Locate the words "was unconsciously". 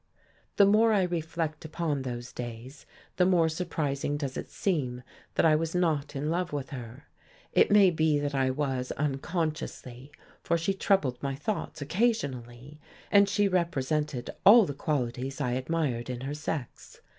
8.49-10.11